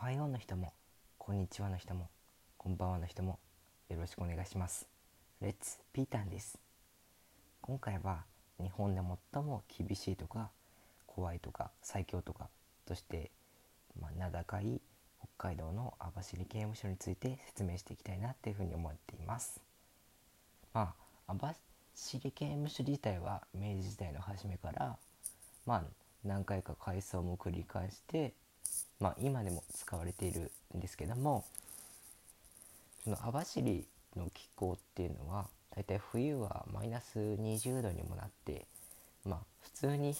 [0.00, 0.72] はようの人も、
[1.18, 2.08] こんにちはの人も、
[2.56, 3.40] こんばんはの人も、
[3.88, 4.86] よろしくお願いします。
[5.40, 6.56] レッツピータンです。
[7.60, 8.22] 今回は
[8.60, 9.00] 日本で
[9.32, 10.50] 最も厳しいとか、
[11.08, 12.48] 怖いとか、最強とか
[12.86, 13.32] として、
[14.00, 14.80] まあ、名高い
[15.18, 19.60] 北海道の網走刑務所について説明していきたいなっていうふうに思っています。
[20.72, 20.94] ま
[21.26, 21.40] あ、網
[21.96, 24.96] 走刑務所自体は明治時代の初めから、
[25.66, 25.84] まあ、
[26.22, 28.34] 何回か改装も繰り返して
[29.00, 31.44] まあ、今でも使われているんですけども
[33.04, 38.66] その網走の気候っていうのはだいたい冬はマイナス20度にもなって
[39.24, 40.14] まあ普通に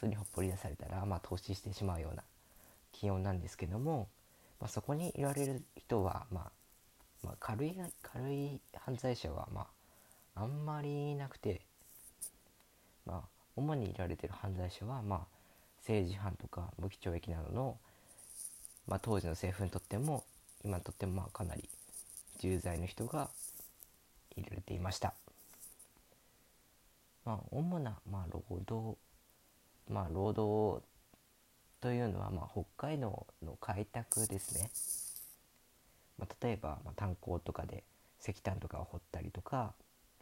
[0.00, 2.22] 外にほっぽり出されたらまあ投資してしまうような
[2.92, 4.08] 気温なんですけども、
[4.60, 6.50] まあ、そこにいられる人は、まあ、
[7.22, 9.66] まあ、軽い軽い犯罪者はま
[10.34, 11.60] ああんまりいなくて
[13.06, 15.39] まあ主にいられてる犯罪者はまあ
[15.80, 17.78] 政治犯とか無期懲役などの
[18.90, 20.24] まあ、当時の政府にとっても
[20.64, 21.68] 今にとってもまあかなり
[22.40, 23.30] 重罪の人が
[24.36, 25.14] 入れていました。
[27.24, 28.98] まあ、主なまあ労働
[29.88, 30.84] まあ労働
[31.80, 34.70] というのはまあ北海道の開拓ですね。
[36.18, 37.84] まあ、例えばまあ炭鉱とかで
[38.20, 39.72] 石炭とかを掘ったりとか、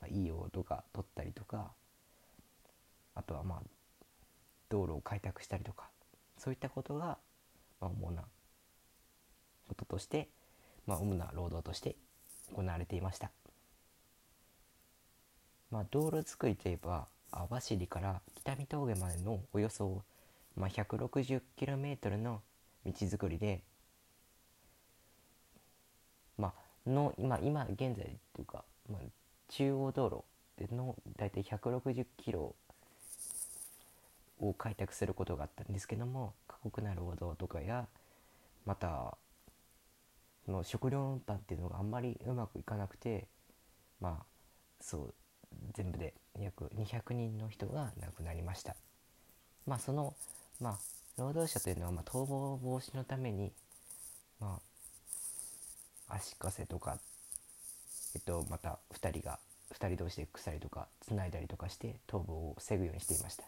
[0.00, 1.70] まあ、いいオとか取ったりとか
[3.14, 3.62] あとはまあ
[4.68, 5.88] 道路を開拓したりとか
[6.38, 7.18] そういったことが
[7.80, 8.22] まあ主な
[9.68, 10.28] こととして、
[10.86, 11.96] まあ、主な労働として
[12.54, 13.30] 行われていました。
[15.70, 20.02] まあ、道路作りといえば網走から北見峠までのおよそ、
[20.56, 22.42] まあ、160km の
[22.86, 23.62] 道作りで、
[26.38, 29.00] まあの今今現在というか、まあ、
[29.48, 30.24] 中央道
[30.58, 32.54] 路での大体160キロ
[34.40, 37.86] を開拓することがあったんですけども過酷な労働とかや
[38.66, 39.16] また
[40.48, 43.26] の食料運搬っていうのがあんまりうまくいかなくて
[44.00, 44.24] まあ
[44.80, 45.14] そう
[45.72, 48.76] 全部で約200人の人が亡くなりました。
[49.66, 50.14] まあその
[50.60, 50.78] まあ
[51.16, 53.52] 労働者というのはま逃亡防止のために
[54.40, 54.60] ま
[56.08, 56.98] あ足かせとか
[58.14, 59.38] えっとまた2人が
[59.72, 63.44] 2人同士で鎖とかつないだりとかして逃亡を防ぐようにしていました。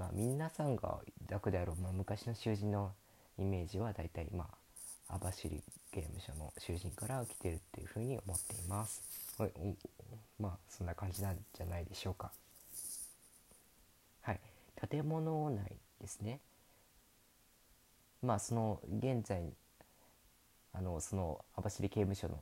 [0.00, 2.92] まあ皆さんが抱くであろう、まあ、昔の囚人の
[3.38, 4.46] イメージはだいたいま
[5.08, 5.50] あ網走
[5.92, 9.02] 刑務所の囚人から来てるっていうふうに思っています
[9.44, 9.74] い。
[10.40, 12.30] まあそんな感じなんじゃないでしょうか。
[14.22, 14.40] はい、
[14.88, 16.40] 建物内ですね。
[18.22, 19.52] まあその現在
[20.72, 22.38] あのその網走刑務所の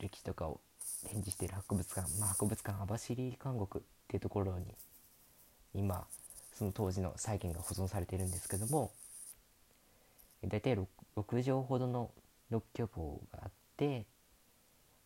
[0.00, 0.60] 歴史とかを
[1.02, 4.74] 展示している博物館、まあ、博物館網走監獄っていうところに
[5.78, 6.04] 今
[6.52, 8.90] その当時の債券が保存されているんですけども
[10.44, 12.10] 大体 6, 6畳ほどの
[12.50, 14.06] 独居房があって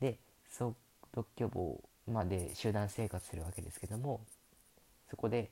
[0.00, 0.18] で
[0.50, 0.76] その
[1.14, 4.20] 独居房まで集団生活するわけですけども
[5.08, 5.50] そこで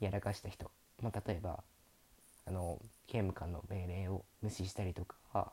[0.00, 0.70] やらかした人、
[1.02, 1.62] まあ、例えば
[2.46, 5.52] あの刑務官の命令を無視したりとか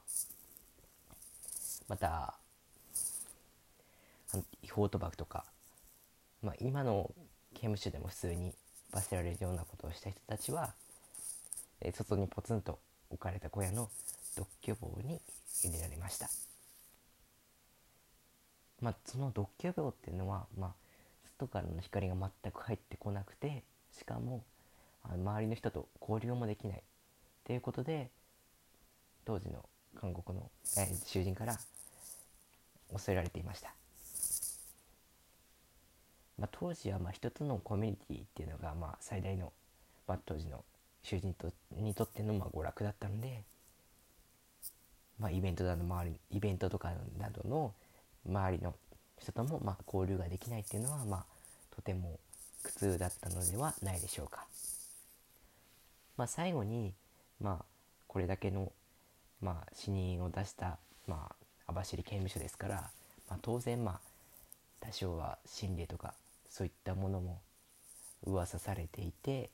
[1.90, 2.36] また
[4.64, 5.44] 違法賭博とか、
[6.42, 7.12] まあ、今の
[7.54, 8.54] 刑務所でも普通に
[8.94, 10.74] 罰せられるようなことをした人たちは、
[11.82, 13.90] えー、外にポツンと置かれた小屋の
[14.38, 15.20] 独居房に
[15.64, 16.30] 入れられました。
[18.82, 20.72] まあ、その独居房っていうのは、まあ、
[21.40, 23.64] 外からの光が全く入ってこなくて
[23.98, 24.44] しかも
[25.04, 26.82] 周りの人と交流もできないっ
[27.46, 28.10] ていうことで
[29.26, 29.64] 当時の
[30.00, 31.58] 韓国の、えー、囚人から
[32.92, 33.74] 恐れられていました。
[36.40, 39.52] まあ、当時はまあ一つのコミュニティっていうのがまあ最大の、
[40.08, 40.64] まあ、当時の
[41.04, 43.44] 囚人とにとってのまあ娯楽だったので、
[45.20, 47.74] まあ、イベントだの周りイベントとかなどの
[48.28, 48.74] 周りの
[49.20, 51.26] 人ともまあ交流ができないっていうのはまあ
[51.76, 52.20] とても
[52.64, 54.46] 苦痛だったのではないでしょうか。
[56.18, 56.94] まあ、最後に、
[57.42, 57.66] まあ、
[58.08, 58.72] これだけの、
[59.42, 61.32] まあ、死人を出した、ま
[61.68, 62.76] あ、網走刑務所ですから、
[63.30, 64.00] まあ、当然、まあ、
[64.80, 66.14] 多少は心霊とか
[66.54, 67.42] そういったものも
[68.24, 69.50] 噂されていて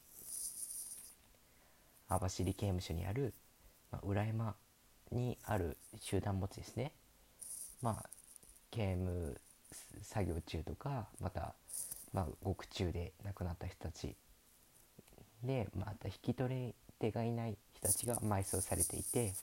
[2.09, 3.33] 網走刑務所にある、
[3.89, 4.53] まあ、裏山
[5.09, 6.91] にある集団墓地ですね。
[7.81, 8.09] まあ
[8.71, 9.39] 刑務
[10.01, 11.55] 作業中とかまた、
[12.11, 14.17] まあ、獄中で亡くなった人たち
[15.41, 19.33] でまた引き取り手がいない人たちが埋葬されていて、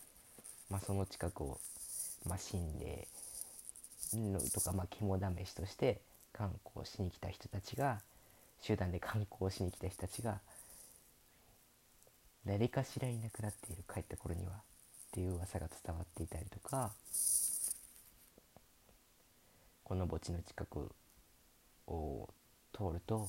[0.69, 1.59] まあ、その近くを、
[2.27, 3.09] まあ、心霊
[4.13, 6.03] のとか、まあ、肝試しとして
[6.37, 8.01] 観光しに来た人たちが
[8.61, 10.41] 集団で観光しに来た人たちが
[12.45, 14.55] 誰かしらいなくなっている帰った頃にはっ
[15.13, 16.93] ていう噂が伝わっていたりとか
[19.83, 20.91] この墓地の近く
[21.87, 22.29] を
[22.73, 23.29] 通ると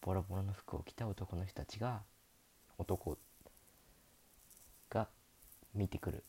[0.00, 2.00] ボロボロの服を着た男の人たちが
[2.78, 3.18] 男
[4.88, 5.08] が
[5.74, 6.24] 見てくる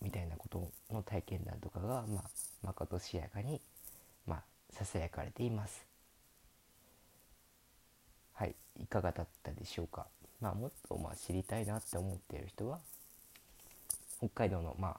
[0.00, 2.30] みたいなことの体験談とかが、まあ、
[2.62, 3.60] まことしやかに、
[4.26, 4.42] まあ、
[4.72, 5.84] ささやかれています。
[8.34, 10.06] はい、いかがだったでしょうか？
[10.40, 12.78] まあ、もっとまあ知りたいなって思っている人は
[14.18, 14.96] 北海道のまあ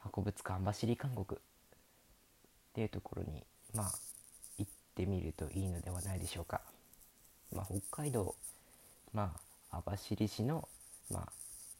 [0.00, 1.38] 博物館網走監獄っ
[2.74, 3.42] ていうところに
[3.74, 3.92] まあ
[4.58, 6.60] 行ってみるといいのではないでしょうか。
[7.52, 8.34] まあ、北海道
[9.12, 9.34] ま
[9.70, 10.68] あ網走市の
[11.10, 11.32] まあ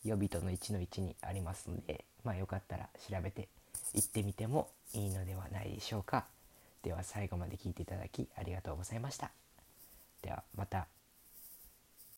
[0.05, 3.49] 予備との1の1にありますのでまあよかったら調べて
[3.95, 6.27] 行ってみてもいいのではないでしょうか。
[6.83, 9.31] では最後まで聞いていただきありがとうございました。
[10.23, 10.87] ではまた